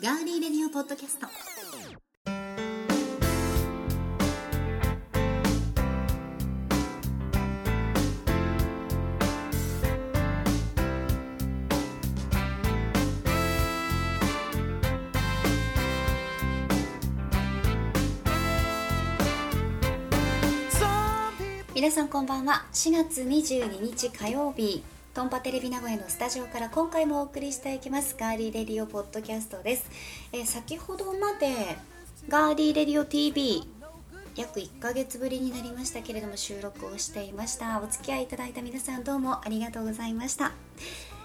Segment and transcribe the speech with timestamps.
[0.00, 1.26] ガーリーレディオポッドキャスト。
[21.74, 22.66] 皆さんこんばんは。
[22.72, 24.84] 4月22日火曜日
[25.18, 29.90] トンパテレビ名古屋のスタジオから今回もお送りしていきますガーリーレディオポッドキャストです、
[30.32, 31.76] えー先ほどまで
[32.28, 33.64] ガーリーレディオ TV
[34.36, 37.80] 約1ヶ月ぶりになりましたけれども収録をしていました。
[37.82, 40.52] お付き合いいただいた皆さんどうもありがとうございました。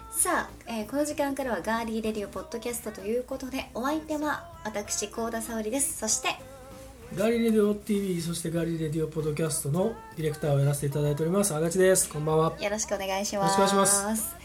[0.09, 5.99] さあ、えーこの時間からはガーリーレディオポッドキャストということでお相手は私幸田沙織です。
[5.99, 6.29] そして
[7.15, 11.53] ガーリーレディオ TV そしてガーリーレディオポッドキャストのディレクターをやらせていただいております。
[11.53, 12.09] あがちです。
[12.09, 12.53] こんばんは。
[12.59, 13.53] よろしくお願いします。
[13.55, 14.35] よろしくお願いします。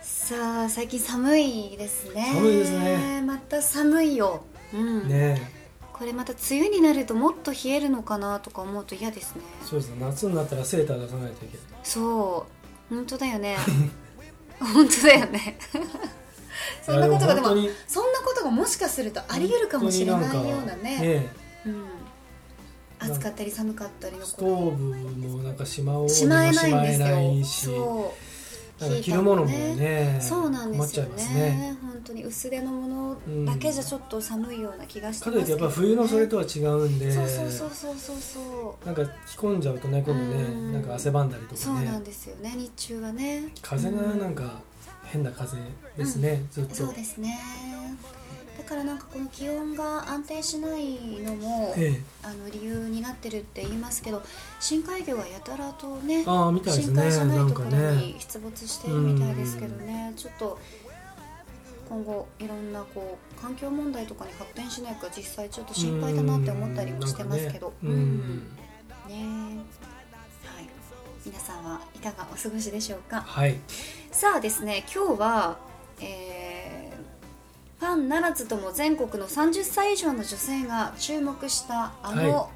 [0.00, 2.30] さあ最近寒いですね。
[2.32, 3.22] 寒いですね。
[3.26, 4.42] また寒いよ。
[4.72, 5.52] うん、ね
[5.92, 9.42] これまた梅雨になるともっと冷えるのかなとか思うと嫌ですね。
[9.62, 9.96] えそうですね。
[10.00, 11.66] 夏になったらセーター出さないといけない。
[11.82, 12.46] そ
[12.90, 12.94] う。
[12.94, 13.58] 本当だよね。
[14.58, 15.58] 本当だよね。
[16.86, 17.48] そんなことがでも
[17.86, 20.98] そんなことがもしかするとあり得るかもしれないようなね。
[20.98, 21.84] ねうん、
[22.98, 24.84] 暑かったり寒かったりのえストーブ
[25.28, 27.74] もなんかしまおうしまえないんですよ。
[27.74, 28.32] しそう。
[29.00, 31.24] 着るものもねそうなんですよね。
[31.24, 31.76] ね。
[31.80, 38.86] 本当に薄手のものだけじゃちょっと寒いような気がしてかますけど、ね、といってやっぱ冬のそれとは違うんでそうそうそうそうそうそう。
[38.86, 40.72] なんか着込んじゃうとね今度うん。
[40.72, 43.52] ねなんか汗ばんだりとそうなんかねですよね日中はね。
[43.62, 44.60] 風がなんか
[45.04, 45.58] 変な風
[45.96, 46.74] ですねずっと。
[46.74, 47.38] そうですね
[48.58, 52.00] だからなんかこの気温が安定しないのも、ええ。
[52.22, 54.22] あの理由になってるって言いますけど
[54.60, 60.58] 深海魚がやたらとねああみたいですね深海じゃないところに出没しているみたいですけどねちょっと
[61.88, 67.72] 今後いろんなこう環境問題とかに発展しないか実際ちょっと心配だなって思ったりもしてますけど。
[67.82, 68.56] うんうん
[69.08, 69.14] ね
[70.44, 70.68] はい。
[71.26, 73.20] 皆さんはいかがお過ごしでしょうか？
[73.20, 73.58] はい。
[74.12, 75.58] さあですね今日は、
[76.00, 76.31] えー
[77.82, 82.48] ファンならずとも全国の30歳以上の女性が注目したあのは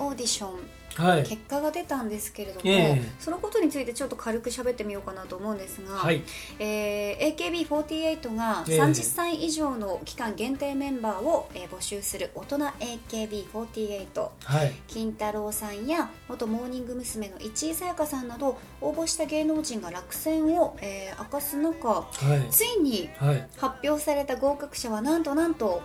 [0.00, 0.58] オーディション、
[0.96, 1.22] はい。
[1.22, 3.12] 結果が出たんですけれども、ええ。
[3.20, 6.22] そのことについてちょっと軽く喋ってみようかなと思うんですが、はい。
[6.58, 7.36] えー
[7.68, 8.80] AKB48 がええ。
[8.80, 14.72] 30歳以上の期間限定メンバーを、えー募集する大人 AKB48 はい。
[14.88, 17.28] 金太郎さんや元モーニング娘。
[17.28, 22.04] の市井さやかさんなど応募した芸能人が落選を、えー明かす中は
[22.36, 22.50] い。
[22.50, 23.48] ついにはい。
[23.58, 25.82] 発表された合格者はなんとなんと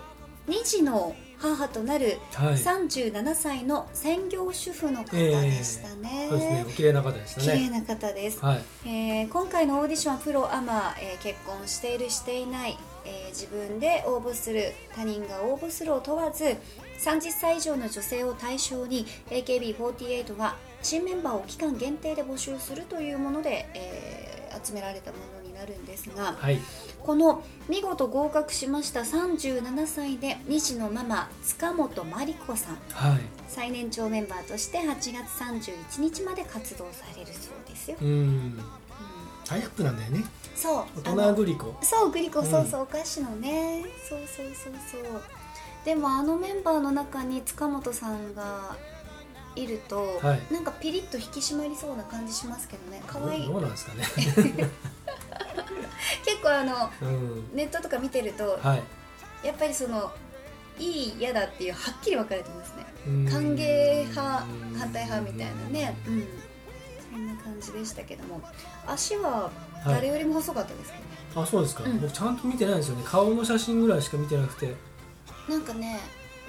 [0.48, 1.16] 2児の
[1.46, 2.54] 母となるはい。
[2.56, 6.28] 37歳の専業主婦の方でしたね。
[6.30, 6.66] そうですね。
[6.68, 7.46] お綺麗な方でしたね。
[7.46, 8.64] 綺麗な方です、はい。
[8.86, 16.56] えー今回のオーディションはプロアマ、えー結婚しているしていない、えー自分で応募する他人が応募するを問わず
[17.04, 24.36] 30歳以上の女性を対象に AKB48 が新メンバーを期間限定で募集するというもので、えー
[24.66, 25.18] 集められたも
[25.56, 26.60] なるんですがはい。
[27.04, 32.76] この見事合格しました37歳で2児のママ塚本真理子さん。
[32.92, 33.22] はい。
[33.48, 38.08] 最年長メンバーとして8月31日まで活動されるそうですよ、うん。
[38.08, 38.60] うん
[39.46, 40.24] タイアップなんだよね。
[40.56, 41.02] そう。
[41.02, 42.46] 大人グリコそうグリコうん。
[42.46, 43.84] そうそう、お菓子のね。
[44.10, 45.22] そうそうそうそう。
[45.86, 48.76] でもあのメンバーの中に塚本さんが
[49.56, 50.54] いると、はい。
[50.54, 53.04] なんかピリッと引き締まりそうな感じしますけどね。
[53.06, 53.48] 可愛い。
[53.48, 54.04] どうなんですかね。
[54.16, 54.42] 結
[56.46, 57.56] 構あのうん。
[57.56, 58.84] ネットとか見てるとはい。
[59.48, 60.12] やっぱりその
[60.78, 62.86] いい嫌だっていうはっきり分かれてますね。
[63.08, 63.26] うん。
[63.26, 64.46] 歓迎派
[64.78, 65.96] 反対派みたいなね。
[66.08, 66.28] うん。
[67.12, 68.42] そんな感じでしたけども。
[68.88, 69.50] 足は
[69.86, 72.00] 誰よりも細かったですけどね、あそうですか、うん。
[72.00, 73.04] 僕ちゃんと見てないんですよね。
[73.06, 74.76] 顔の写真ぐらいしか見てなくて。
[75.48, 76.00] なんかね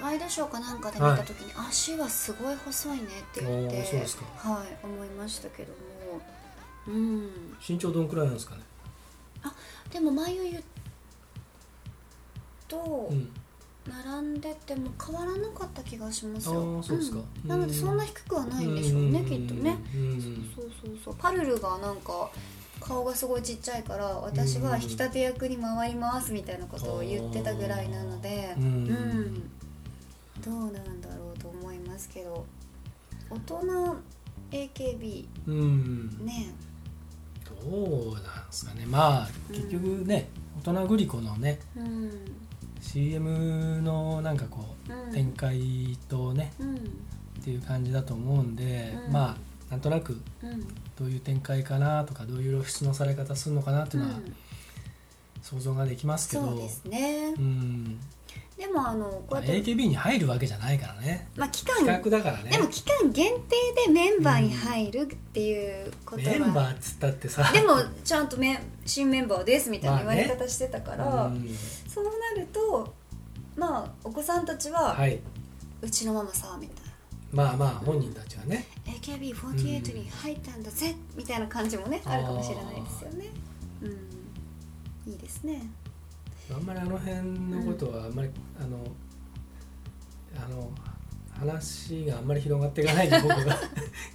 [0.01, 6.21] ワイドショーかなんかで見た時に、足はすごい細いねって言ってはい思いましたけども。
[6.87, 7.29] うん。
[7.67, 8.61] 身長どんくらいなんですかね？
[9.91, 10.63] でも眉言う
[12.67, 12.77] と
[13.11, 13.29] うん。
[13.87, 17.19] 並んでても変わらなかった気がしますあよーそうですか。
[17.19, 19.77] んなのでそんな低くはないんでしょうねきっとね。
[19.95, 20.51] うん。
[20.53, 21.15] そうそうそう。
[21.17, 22.29] パルルがなんか
[22.81, 28.63] 顔がすごいちっちゃいから私は引き立て役に回りますみたいなことを言ってたぐらいなのでうん。
[28.65, 29.51] うん。
[30.43, 32.45] どうなんだろうと思いますけど。
[33.29, 33.95] 大人
[34.51, 36.25] AKB うん。
[36.25, 36.53] ね。
[36.61, 36.66] ど
[37.67, 38.85] うなんですかね。
[38.85, 40.29] まあ結局ね、
[40.63, 42.11] 大人グリコのねうん。
[42.81, 45.11] CM のなんかこう、うん。
[45.11, 46.75] 展開とねうん。
[46.75, 46.79] っ
[47.43, 49.13] ていう感じだと思うんで、うん。
[49.13, 49.37] ま
[49.69, 50.67] あなんとなくうん。
[50.97, 54.35] どういう展開かなとかどういう露出のされ方するのかなっていうのはうん。
[55.41, 57.33] 想像ができますけど、そうですね。
[57.37, 57.99] うん
[58.65, 61.27] もあのこうまあやって、AKB に入るわけじゃないからね。
[61.35, 62.49] まあ、期間企画だからね。
[62.49, 67.51] でも期間限定でメンバーに入るっていうことは、メンバーっつったってさ。
[67.53, 70.21] でもちゃんとメ新メンバーですみたいな言まあね。
[70.23, 71.55] われ方してたから、うん。
[71.87, 72.11] そうな
[72.41, 72.95] ると
[73.55, 75.19] まあお子さんたちは、はい。
[75.81, 76.91] うちのママさみたいな。
[77.31, 78.65] まあまあ本人たちはね。
[78.85, 83.25] AKB48 に入ったんだぜ、みたいな感じもねあるかもしれないですよね。
[83.83, 85.11] うん。
[85.11, 85.61] いいですね
[86.53, 88.29] あんまりあの辺のことはあんまり、
[88.59, 88.79] あの
[90.35, 90.71] あの
[91.39, 93.59] 話があんまり広がっていかないんで 僕が。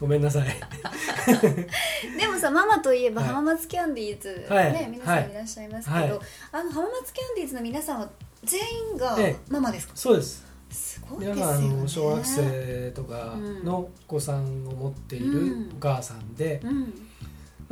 [0.01, 0.49] ごめんなさい。
[2.19, 3.31] でもさママといえばはい。
[3.31, 4.73] 浜松キャンディーズ、はい。
[4.73, 5.35] ね皆さんい。
[5.35, 6.11] らっしゃいますけど、はい。
[6.53, 8.11] あの浜松キャンディーズの皆さんは
[8.43, 8.61] 全
[8.93, 9.37] 員がええ。
[9.49, 10.45] ママですか、そうです。
[10.71, 11.69] すごいですよね。
[11.69, 17.09] の小学生とかのお子さんを持っているお母さんで、うん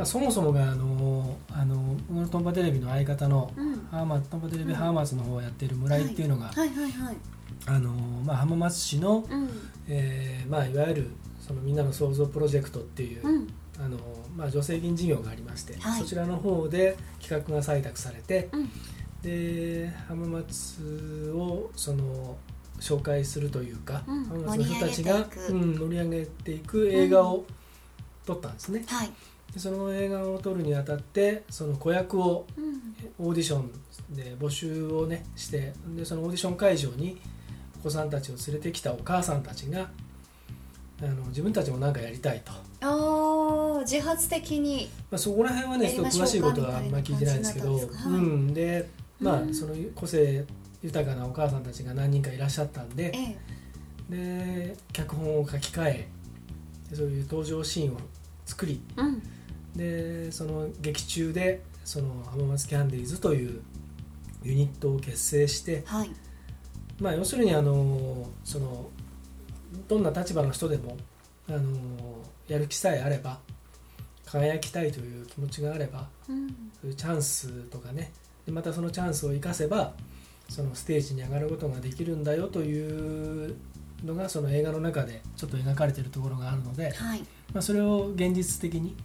[0.00, 3.86] まあ、そもそもがあのあのトンパテレビの相方のうん。
[3.90, 6.24] 浜松トンパテレビ浜松の方をやっている村井ってい。
[6.24, 7.16] うのが、はいはいはい。
[7.66, 7.90] あの
[8.24, 9.50] まあ、浜松市の、うん。
[9.88, 13.48] えーまあ、いわゆるそのみんなの創造プロジェクトっていう、うん。
[13.78, 13.98] あの
[14.34, 16.00] まあ、助成金事業がありまして、はい。
[16.00, 18.70] そちらの方で企画が採択されてうん。
[19.22, 22.38] で浜松をその
[22.80, 24.24] 紹介するというか、うん。
[24.24, 25.52] 浜松の人たちが盛り上げていく。
[25.52, 27.44] うん、盛り上げていく映画を
[28.24, 29.08] 撮ったんですね、はい。
[29.08, 29.14] で
[29.56, 32.80] その映画を撮るにあたってその子役をうん。
[33.18, 33.70] オーディション
[34.14, 37.20] で募集をねしてでそのオーディション会場に
[37.80, 39.90] お子さんたちを連れてきたお母さんたちが
[41.02, 42.52] あの自分たちも何かやりたいと、
[42.82, 44.90] ああ自発的に。
[45.10, 48.52] まあ、そこら辺はねちょっと詳しいことはあんまり聞いてないんですけどうん。
[48.52, 48.88] で
[49.18, 49.54] まあうん。
[49.54, 50.44] その個性
[50.82, 53.36] 豊かなお母さんたちが何人かいらっしゃったんでえ
[54.10, 54.74] え。
[54.74, 56.08] で脚本を書き換え
[56.90, 57.98] でそういう登場シーンを
[58.44, 59.22] 作りうん
[59.76, 63.62] でその劇中でその浜松キャンディーズという
[64.42, 66.10] ユニットを結成してはい。
[67.00, 68.90] まあ、要するにあのその
[69.88, 70.96] どんな立場の人でも
[71.48, 71.78] あの
[72.46, 73.38] やる気さえあれば
[74.26, 76.48] 輝きたいという気持ちがあればうん。
[76.48, 78.12] そういうチャンスとかね。
[78.46, 79.94] でまたそのチャンスを生かせば
[80.48, 83.56] そのステージに上がることができるんだよという
[84.04, 87.20] のがその映画の中でちょっと描かれているところがあるので、はい。
[87.52, 88.96] まあ、それを現実的に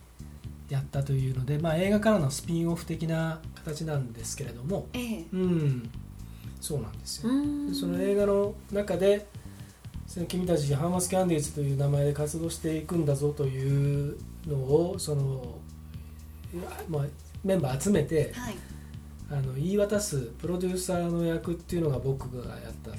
[0.69, 5.25] やったというので、まあ、映画からのスピンオフ的な形なんですけれどもええ。
[5.31, 5.89] うん
[6.59, 7.31] そうなんですよ。
[7.79, 9.27] その映画の中で
[10.07, 14.17] その君たちハーマス・キャンディーズという名前で活動していくんだぞという
[14.47, 15.59] のをその、
[16.89, 17.05] まあ、
[17.43, 18.55] メンバー集めてはい。
[19.29, 22.91] あの言い渡すプロデューサーの役っていうのが僕がやった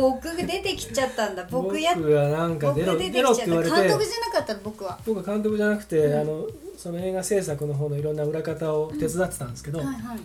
[0.00, 1.46] 僕が出てきちゃったんだ。
[1.50, 3.44] 僕や僕がなんか僕出ろ出てきちゃった。
[3.46, 4.98] 監督てじゃなかったの僕は。
[5.06, 6.20] 僕は監督じゃなくて、うん。
[6.20, 10.18] あのその映画制作の方のいろんな裏方を手伝ってたんですけど、はいはい。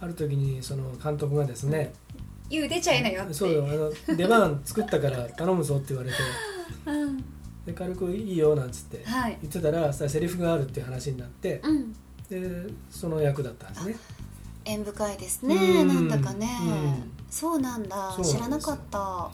[0.00, 1.92] ある時にその監督がですね
[2.48, 3.34] 「ゆう出ちゃいなよ」って。
[3.34, 6.16] そうよあの出番作ったから頼むぞって言われて。
[6.86, 7.24] うん。
[7.66, 9.38] で軽くいいよなんつってはい。
[9.42, 11.92] 言ってたらさセリフがあるっていう話になってうん。
[12.30, 13.96] でその役だったんですね。
[14.64, 15.88] 縁深いですねうん。
[15.88, 16.48] なんだかね。
[16.62, 18.16] うんそうなんだ。
[18.22, 19.30] 知らなかった。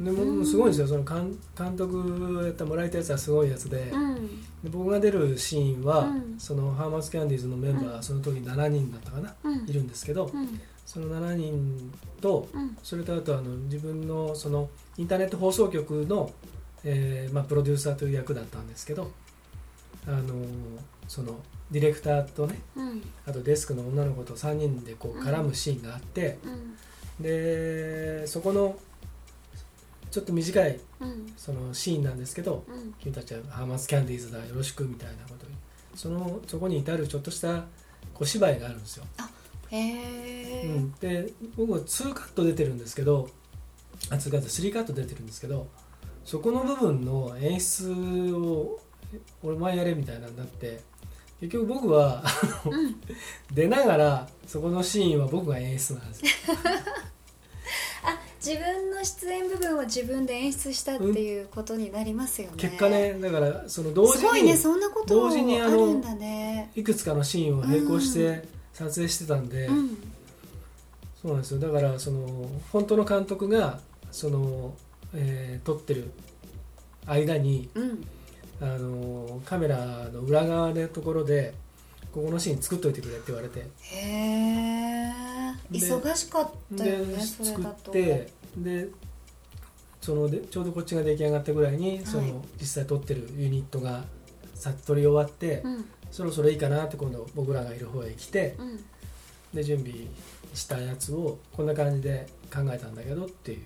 [0.00, 0.86] でもすごいんですよ。
[0.86, 3.90] その監監督やったもらえたやつはすごいやつで。
[3.92, 4.40] うん。
[4.62, 6.34] で僕が出るシーンは、うん。
[6.38, 8.02] そのハーマス・キャンディーズのメンバー、うん。
[8.02, 9.68] その時7人だったかな、うん。
[9.68, 10.60] いるんですけど、うん。
[10.86, 12.76] その7人とうん。
[12.82, 16.30] それとあとあの自分のそのインターネット放送局の、
[16.84, 19.10] えーまあ、プロデューサーという役だったんですけど
[20.06, 20.22] あの
[21.08, 23.02] そのディレクターとねうん。
[23.26, 26.76] あとデスクの女の子と3人でこう絡むシーンがあって、うん
[27.20, 28.76] でそこの
[30.10, 31.32] ちょっと短いうん。
[31.36, 32.94] そのシーンなんですけどうん。
[33.00, 35.58] 君たちはハーマス・キャンディーズだよろしくみたいなことに。
[35.98, 37.64] そのそこに至るちょっとした
[38.14, 39.04] 小芝居があるんですよ、
[39.70, 43.28] へえうん、で僕は2カット出てるんですけど
[44.10, 45.66] あ2カット3カット出てるんですけど
[46.24, 48.78] そこの部分の演出を
[49.42, 50.80] 俺前やれみたいなになって
[51.40, 52.96] 結局僕はあのうん。
[53.52, 56.26] 出ながらそこのシーンは僕が演出なんですよ。
[58.04, 62.54] あ自分の出演部分を自分で演出したっていうことになりますよね。
[62.56, 66.70] 結果ねだからその同時すごいねにそんなこと同時にあるんだね。
[66.74, 69.98] いくつかのシーンを並行して撮影してたんで、うん。
[71.20, 71.60] そうなんですよ。
[71.60, 73.80] だからその本当の監督が
[74.10, 74.74] その、
[75.14, 76.10] えー撮ってる
[77.06, 78.06] 間にうん
[78.60, 79.76] あのカメラ
[80.12, 81.54] の裏側のところで
[82.12, 83.60] ここのシーン作っといてくれって言われて。
[83.60, 83.64] へ
[84.00, 85.12] え
[85.70, 87.90] で忙しかったよねでそれ作だと。
[87.90, 88.88] ってで
[90.00, 92.28] そのでちょうどこっちが出来上がったぐらいに、そはい。
[92.28, 94.04] の実際撮ってるユニットが
[94.54, 95.84] さ撮り終わって、うん。
[96.10, 98.80] そろそろいいかなって今度僕らがいる方へ来てうん。
[99.52, 99.92] で準備
[100.54, 103.60] したやつをこんな感じで考えたんだけどっていう。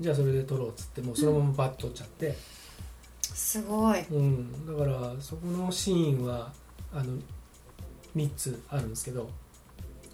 [0.00, 2.36] じゃあそれで撮ろうっつってもうそのままバッと撮っちゃって、
[3.34, 4.00] すごい。
[4.10, 4.66] うん。
[4.66, 6.50] だからそこのシーンは
[6.92, 7.18] あの
[8.16, 9.28] 3つあるんですけど。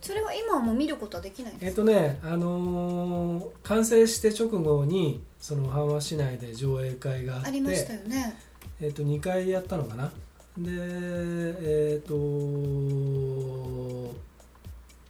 [0.00, 8.34] それは今はもう見ることはできないんですえっとね、あのー完成して直後にその浜松市内で上映会があってありましたよね。
[8.80, 10.10] えっと2回やったのかな？
[10.56, 12.14] でえっ、と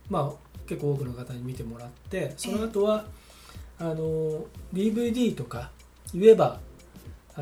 [0.08, 3.04] まあ結構多くの方に見てもらってその後は
[3.78, 5.70] あの DVD とか
[6.12, 6.58] 言えば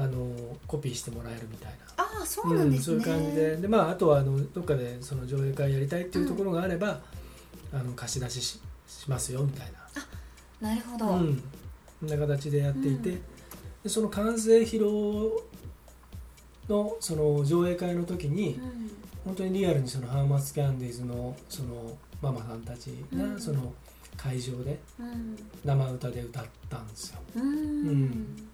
[0.01, 2.05] あのコピーしてもらえるみたいな。
[2.05, 3.57] ああそうなんですね、うん、そういう感じで。
[3.57, 7.01] で、まあ、あとはあのどっかでその上映会やりたいっていうところがあれば、
[7.73, 9.73] あの貸し出しししますよみたい
[10.61, 11.43] な、なるほど、うん、
[12.01, 13.23] そんな形でやっていて、うん。
[13.83, 15.33] でその完成披露
[16.69, 18.91] のその上映会の時に、うん。
[19.25, 23.35] 本当にリアルにそのハーマスキャンディーズのそのママさんたちうん。
[23.35, 23.73] がその
[24.17, 25.37] 会場でうん。
[25.65, 27.21] 生歌で歌ったんですよ。
[27.37, 27.43] うん。
[27.43, 27.53] う
[27.93, 28.49] ん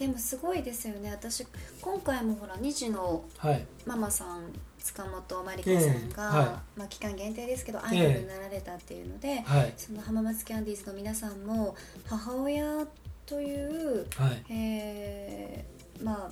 [0.00, 1.10] でもすごいですよね。
[1.10, 1.46] 私
[1.82, 4.44] 今回もほら2児のはい、ママさん
[4.78, 11.76] 塚本真理子さんが、ええはまあ、期間限定ですけどアイドルになられたっていうので、はい、その浜松キャンディーズの皆さんも
[12.08, 12.86] 母親
[13.26, 16.30] という、はい、えーま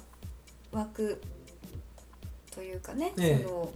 [0.72, 1.20] あ枠
[2.50, 3.44] というかね、ええ。
[3.44, 3.72] その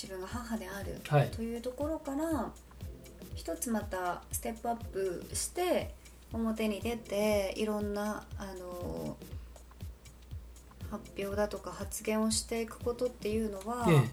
[0.00, 2.52] 自分が母であるはい、というところから
[3.34, 5.95] 一つまたステップアップして
[6.32, 9.16] 表に出ていろんなあの
[10.90, 14.08] 発表だとか発言をしていくことっていうのは、え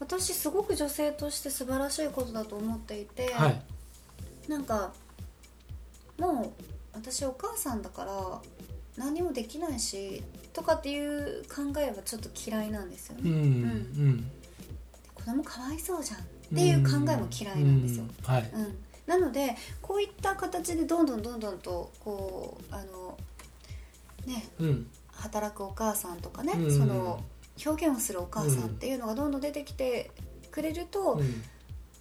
[0.00, 3.62] 私すごく女性として素晴らしいことだと思っていて、え、はい、
[4.48, 4.92] なんか
[6.18, 8.40] もう私お母さんだから
[8.96, 14.30] 何もできないしとかっていう考えはちょっと嫌いなんですようん、うね、ん、
[15.14, 16.22] 子供かわいそうじゃんっ
[16.54, 18.32] ていう考えも嫌いなんですよ、うん。
[18.32, 23.18] はい、うん、なのでこういった形でどんどんどんどんとこうあの
[24.26, 26.70] ねうん、働くお母さんとかね、うん。
[26.70, 27.22] その
[27.64, 30.10] 表現をするお母さんっていうのがどんどん出てきて
[30.50, 31.42] くれるとうん、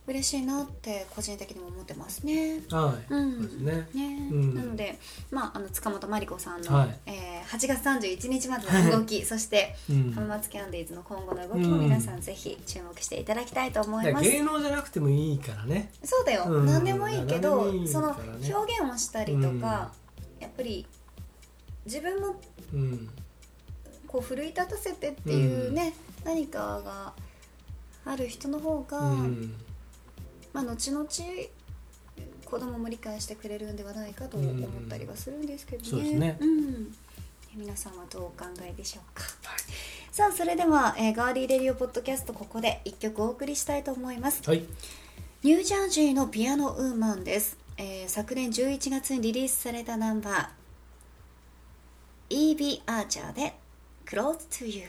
[0.06, 2.62] 嬉しいなって個人的にも思ってますね。
[2.70, 3.66] はい、うん。
[3.66, 3.88] ね。
[3.94, 4.30] ね。
[4.32, 4.56] うん。
[4.56, 5.00] なので、
[5.32, 7.00] まあ、あの塚本真理子さんの、はい。
[7.06, 14.30] えー8月31日までの動きそしてうん、浜松キャンディーズの今後の動きも皆さんぜひ注目していただきたいと思います。
[14.30, 15.92] 芸能じゃなくてもいいからね。
[16.04, 16.66] そうだよ、うん。
[16.66, 19.92] 何でもいいけどいいその表現をしたりとか、
[20.40, 20.88] やっぱり
[21.86, 22.36] 自分も
[22.74, 23.10] うん、
[24.08, 25.94] こう奮い立たせてっていうね、
[26.24, 27.14] 何かが
[28.06, 29.54] ある人の方が、うん、
[30.54, 31.06] まあ、後々
[32.46, 36.38] 子供も理解してくれるんではないかと思ったりはするんですけどね。
[36.40, 36.96] そうん
[37.56, 39.24] 皆さんはどうお考えでしょうか？
[39.44, 39.60] はい
[40.12, 44.42] さあそれでは、えーガーリーレディオポッドキャストここで一曲お送りしたいと思います。
[44.48, 44.64] はい、
[45.44, 50.50] ニュージャージーのピアノウーマンです、えー昨年11月にリリースされたナンバー
[52.30, 52.82] E.B.
[52.88, 53.54] アーチャーで
[54.06, 54.84] Close to You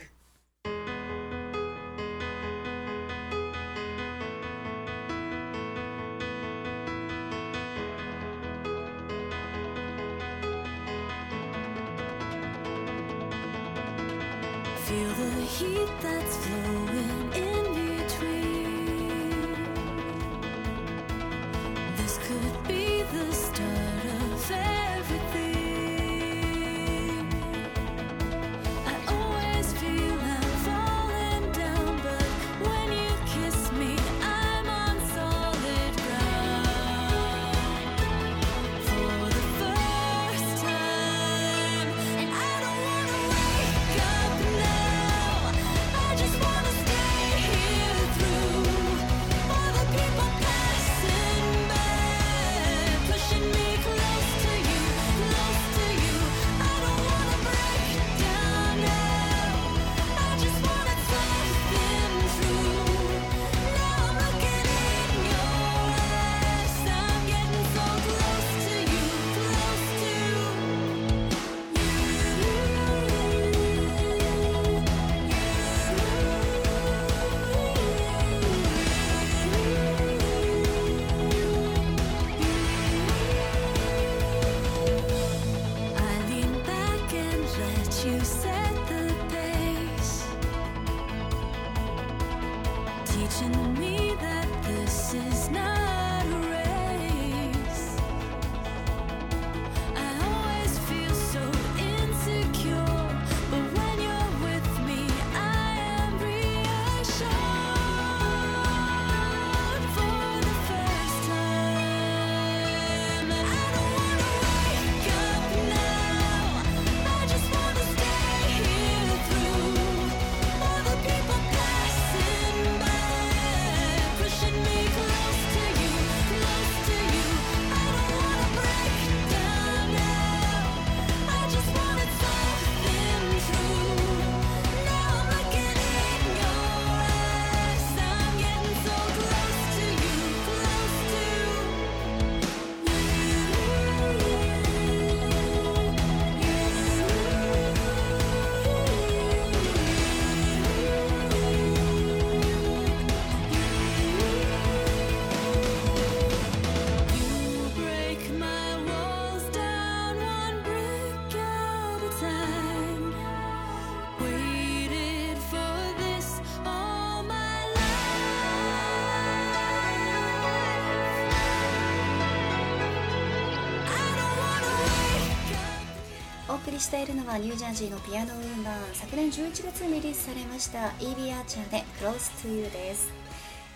[176.75, 183.13] りしているのはニュージャージーのピアノウーマン昨年11月にリリースされました EB アーチャーで Close to You です。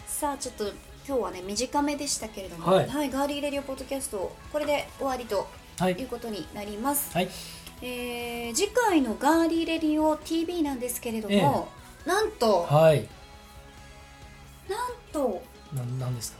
[0.07, 0.64] さあちょっと
[1.07, 2.87] 今日はね短めでしたけれども、はい。
[2.88, 5.47] ガーリーレディオポッドキャストこれで終わりと
[5.78, 7.28] はいいうことになります、はい。
[7.83, 11.69] えー次回のガーリーレディオ TV なんですけれども、
[12.05, 13.07] なんとはい。
[14.69, 14.78] なん
[15.12, 16.38] とななんですか？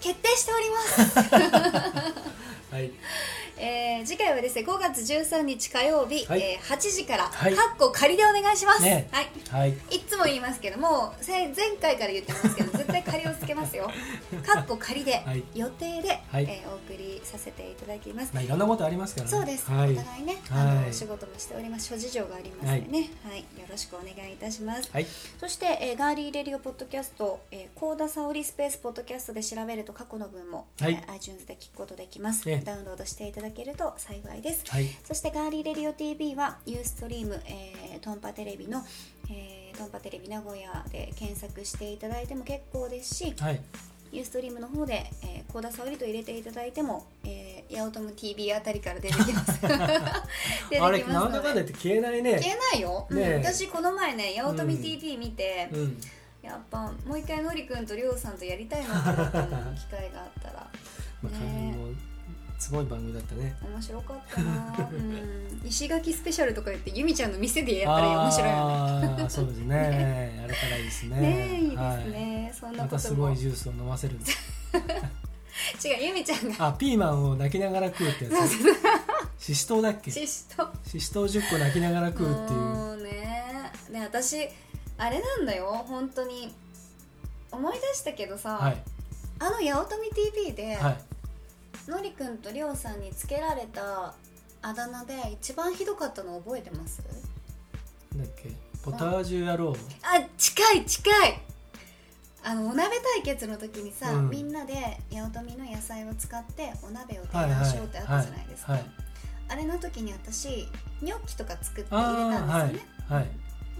[0.00, 1.18] 決定しております。
[2.70, 2.90] はい
[3.58, 6.40] えー次回はですね5月13日火曜日、はい。
[6.40, 7.54] えー8時から、はい。
[7.54, 9.08] かっこ仮でお願いします、ね。
[9.10, 9.26] はい。
[9.50, 9.70] はい。
[9.90, 13.90] いつも言いますけどもせ前回から言ってますけど絶対仮をつけますよ。
[14.44, 15.42] かっこ仮で、はい。
[15.54, 16.44] 予定で、はい。
[16.44, 18.30] えーお送りさせていただきます。
[18.32, 19.30] まあいろんなことありますからね。
[19.32, 19.92] そうです、はい。
[19.92, 20.74] お互いね、あはい。
[20.82, 23.40] のお仕事もしております諸事情がありますのでね、はい。
[23.40, 24.88] よろしくお願いいたします。
[24.92, 25.06] はい。
[25.40, 30.92] そして、えーガーリーレディオポッドキャスト、えー、コーダサオリスペースポッドキャストで調べると過去の分も、はい。
[30.92, 32.62] えー iTunes で聞くことできます、ね。
[32.64, 34.88] ダウンロードしていただけると幸いです、はい。
[35.04, 38.84] そしてガーリーレディオ TV はユーストリーム、えートンパテレビの、
[39.30, 43.60] えートンパテレビ名古屋で検索していただいても結構ですしはい。
[44.12, 49.60] ユーストリームの方で、えー、コーダサオリと入れていただいても、えー、ヤオトム TV あたりから出てきます。
[49.66, 52.38] あれなんだかんだ言って消えないね。
[52.38, 53.34] 消えないよ、うん。
[53.34, 56.00] 私この前ね八乙女 TV 見て、うん。
[56.42, 59.40] やっぱもう一回のりくんとりょうさんとやりたいなと思った
[59.74, 60.70] 機会があったら。
[61.22, 62.15] まあね
[62.58, 63.54] すごい番組だったね。
[63.62, 69.26] 面白かったな、うん、石垣スペシャルとか言ってゆみちゃんの店でやったら面白いよね。
[69.28, 70.38] そうですね。
[70.40, 71.20] やれたらいいですね。
[71.20, 72.10] ねえいいですはい。
[72.10, 76.68] ね、そんなまたすごいジュースを飲ませる違うゆみちゃんが。
[76.68, 78.30] あピーマンを泣きながら食うってや
[79.38, 79.44] つ。
[79.44, 80.10] ししとうだっけ？
[80.10, 83.04] シシトししとう10個泣きながら食うっていう。
[83.04, 83.72] ね。
[83.90, 84.48] ね私
[84.98, 85.84] あれなんだよ。
[85.86, 86.54] 本当に。
[87.52, 88.82] 思い出したけどさ、はい。
[89.38, 91.15] あの八乙女 TV で、はい
[91.88, 94.14] のりくんとりょうさんにつけられた
[94.62, 97.02] あだ名で一番ひどかったの覚えてます？
[98.16, 98.50] なんだっけ？
[98.82, 99.76] ポタージュ野郎？
[100.02, 101.40] あ近い近い！
[102.44, 104.30] あのお鍋対決の時にさ、うん。
[104.30, 104.74] みんなで
[105.12, 108.78] 八乙女の野菜を使ってお鍋を提案しようってあったじゃないですか、
[109.48, 110.68] あれの時に私
[111.02, 113.30] ニョッキとか作ってあ入れたんあですよね、はいはい。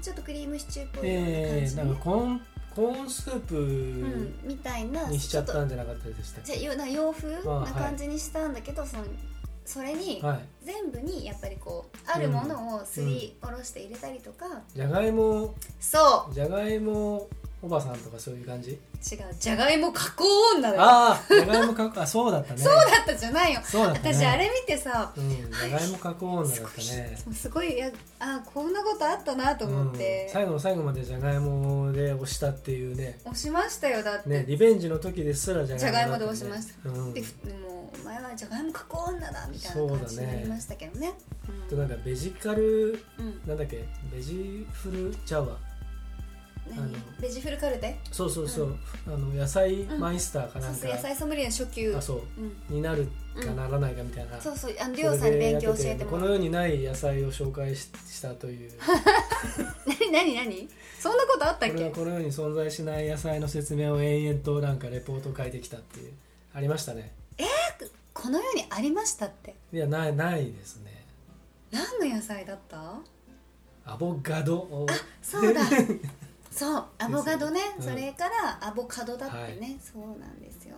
[0.02, 2.40] ちょっとクリームシチューっぽいようなえー、感じで、ねなんかコーン
[2.76, 7.42] コーンスーうん、プみたいなにしちゃったんじゃなかったでしたっじゃあよな洋風？
[7.42, 9.04] な感じにしたんだけど、その
[9.64, 10.22] それに
[10.62, 15.54] 全部にやっぱりこうあるものをすりおろして入れたりとか、じゃがいも。
[15.80, 17.28] そじゃがいも
[17.66, 18.70] おばさんとかそういう感じ？
[18.70, 18.80] う違う。
[19.40, 20.24] じゃがいも加工
[20.54, 20.80] 女だよ。
[20.80, 22.60] ああじゃがいも加工あそうだったね。
[22.60, 23.60] そうだったじゃないよ。
[23.64, 24.14] そうだったね。
[24.14, 27.18] 私あれ見てさうんじゃがいも加工女だったね。
[27.32, 30.26] すごいやあこんなことあったなと思って。
[30.26, 33.18] うん、最後の最後までじゃがいもで押したっていうね。
[33.24, 36.30] 押しましたよだって、ねリベンジの時ですらじゃじゃがいもだったね。
[36.30, 37.12] で押しました、うん。
[37.12, 41.14] でふもうお前はじゃがいも加工女だみたいな感じになりましたけどね。
[41.66, 43.84] あとなんかベジカルうん、なんだっけ？
[44.14, 45.56] ベジフルチャワ
[47.20, 47.98] ベジフルカルテ？
[48.12, 48.76] そうそうそう、
[49.06, 51.94] あの野菜マイスターかなんか、そう野菜ソムリエの初級。
[51.96, 52.22] あそう。
[52.38, 53.08] うん、になる
[53.40, 54.74] かならないかみたいな、そうそう。
[54.80, 56.20] あのりょうさんに勉強教えてもらう。
[56.20, 58.70] この世にない野菜を紹介ししたという。
[60.12, 60.34] 何？
[60.34, 60.34] 何？
[60.34, 60.68] 何？
[60.98, 61.90] そんなことあったっけ？
[61.90, 66.12] この世に存在しない野菜の説明を延々となんかレポート書いてきたっていう。
[66.54, 67.12] ありましたね。
[68.12, 69.54] この世にありましたって？
[69.72, 71.04] いやないないですね。
[71.70, 72.94] 何の野菜だった？
[73.84, 74.86] アボガドを。
[75.22, 75.60] そうだ
[76.56, 77.84] そうアボカドね、うん。
[77.84, 80.76] それからアボカドだってね、そうなんですよ。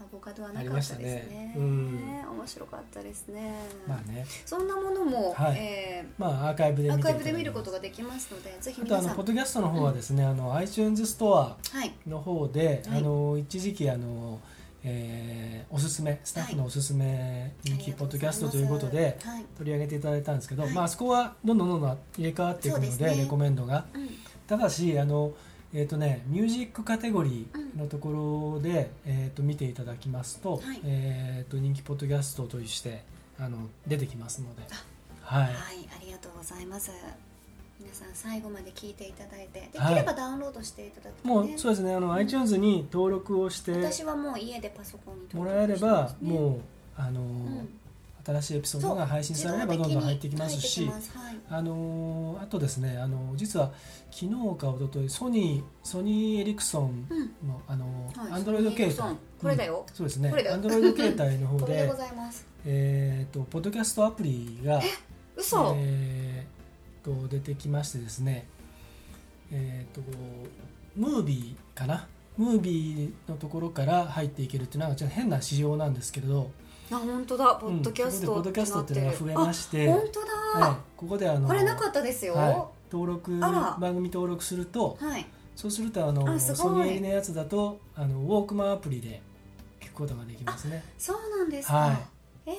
[0.00, 1.04] アボカドはなかったですね。
[1.04, 1.54] ね。
[1.56, 2.00] うん。
[2.36, 3.54] 面白かったですね、
[3.86, 4.26] まあね。
[4.44, 5.56] そんなものも、はい。
[5.56, 11.92] えまあアーカイブで見アーカイブで見るこことができますのでぜひあとあのポッドキャストの方はですね、あの iTunes ストアはい。
[12.08, 12.98] の方で、はい。
[12.98, 14.40] あの一時期あの、
[14.82, 19.44] えーおすすめスタッフのおすすめ人気ポッドキャストということではい。
[19.56, 20.72] 取り上げていただいたんですけど、はい。
[20.72, 23.86] まああそこはどんどんどんどん入れ替わっていくのでレコメンドが。
[23.94, 24.10] うん
[24.46, 25.32] ただしあの
[25.76, 30.80] えーとね、ミュージックカテゴリーのところで、えー、と見ていただきますと,、はい。
[30.84, 33.02] えー、と人気ポッドキャストとして
[33.40, 34.62] あの出てきますので、
[35.22, 35.42] はい。
[35.42, 36.92] はい、ありがとうございます。
[37.80, 41.34] 皆さん最後まで聞いていただいてできればダウンロードしていただくと、ね。
[41.34, 46.60] もうそうですねあの、iTunes に登録をして私はもう家でパソコンにもらえれば、う、もう
[46.96, 47.68] あの、ん、
[48.24, 51.02] 新しいエピソードが配信されればどんどん入ってきますしはい。
[51.50, 53.72] あのあとですねあの実は
[54.10, 57.48] 昨日か一昨日ソニーソニーエリクソンうん。
[57.48, 57.84] のあの、
[58.16, 58.32] はい。
[58.32, 59.84] アンドロイド携帯これだよ。
[59.86, 59.94] うん。
[59.94, 60.32] そうですね。
[60.50, 62.46] アンドロイド携帯の方ででございます。
[62.66, 64.80] えー、とポッドキャストアプリが、
[65.36, 68.46] 嘘、えー、と出てきましてですね
[69.52, 70.00] えー、と
[70.96, 72.06] ムービーかな？
[72.38, 76.50] ムービーのところから入っていけるっていうのはちょっと変な仕様なんですけど、
[76.90, 77.54] あ本当だ。
[77.56, 79.90] ポッドキャストポッドキャストっていうのが増えまして。
[79.90, 80.20] あ本当
[80.60, 80.66] だ。
[80.66, 82.34] はい、ここであのこれなかったですよ。
[82.34, 82.48] はい。
[82.50, 89.20] は、登録番組登録するとい、そうするとあのあソニーのやつだとあのウォークマンアプリで
[89.80, 90.84] 聞くことができますね。
[90.98, 91.96] そうなんですか、はい。
[92.46, 92.54] えー、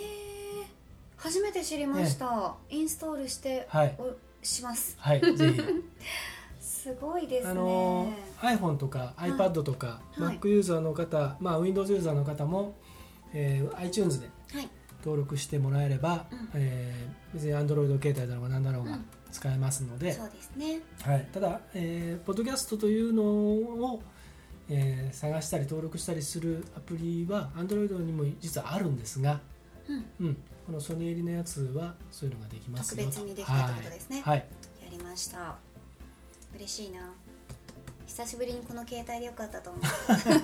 [1.18, 3.96] 初めて知りました、インストールしてはい。
[3.98, 4.14] お
[4.46, 4.96] します。
[5.00, 5.62] はいぜひ。
[6.60, 7.52] すごいですね。
[7.52, 10.38] あの iPhone とか iPad とか、はい。
[10.38, 12.76] Mac ユーザーの方、まあ、Windows ユーザーの方も、
[13.34, 14.70] えー iTunes ではい。
[15.00, 16.50] 登録してもらえれば、うん。
[16.56, 19.06] えー別に Android 携帯だろうが何だろうがうん。
[19.32, 20.80] 使えますので、そうですね。
[21.02, 24.02] はい、ただ、えーポッドキャストというのを、
[24.70, 29.42] えー探したり登録したりするアプリは Android にも実はあるんですが、
[29.88, 30.06] うん。
[30.28, 30.36] うん、
[30.66, 33.12] このソニーエリのやつはそういうのができますよと。
[33.12, 34.22] 特別にできたってことですね。
[34.22, 34.48] はい、はい。
[34.86, 35.58] やりました。
[36.56, 37.14] 嬉しいな
[38.08, 39.82] 久しぶりにこの携帯でよかったと思う。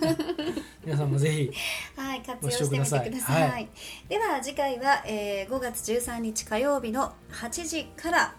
[0.86, 1.52] 皆さんもぜひ
[1.96, 3.10] はい活用してみてください。
[3.12, 3.50] ご視聴ください。
[3.50, 3.70] はい。
[4.10, 8.36] では次回は、えー5月13日火曜日の8時から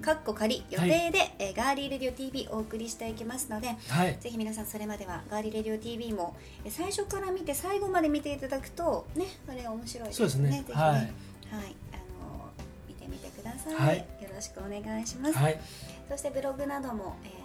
[0.00, 4.16] かっこ仮予定で、えーガーリーレディオ TV お送りしていきますのではい。
[4.18, 10.50] ぜひ皆さんそれまではガーリーレディオ TV もえー最初から見て最後まで見ていただくとねあれ面白いですそうですね。
[10.50, 10.74] ぜひね。
[10.74, 10.94] はい。
[10.94, 11.06] はい、
[11.52, 12.50] あの
[12.88, 13.98] 見てみてください、はい。
[13.98, 15.60] よろしくお願いします、はい。
[16.08, 17.43] そしてブログなども、えー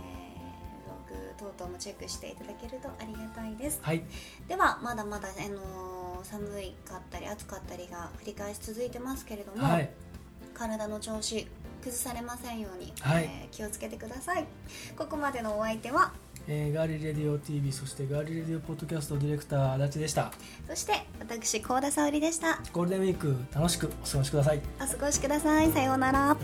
[1.37, 3.79] 等々もチェックしていただけるとありがたいです。
[3.81, 4.03] はい。
[4.47, 9.89] ではまだまだ、あのー寒いかったり暑かったりが繰り返し続いてますけれども、はい。
[10.53, 11.47] 体の調子
[11.81, 13.23] 崩されませんように、はい。
[13.23, 14.45] えー気をつけてください。
[14.97, 16.11] ここまでのお相手は
[16.47, 20.31] えーガーリーレディオ TV そしてガーリーレディオポッドキャストディレクター足立でした。
[20.67, 22.59] そして私高田沙織でした。
[22.73, 24.61] ゴールデンウィーク楽しくお過ごしください。
[24.81, 25.71] お過ごしください。
[25.71, 26.37] さようなら